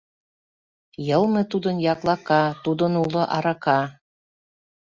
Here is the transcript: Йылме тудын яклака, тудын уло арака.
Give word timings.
Йылме 1.07 1.43
тудын 1.51 1.77
яклака, 1.93 2.43
тудын 2.63 2.93
уло 3.03 3.23
арака. 3.35 3.79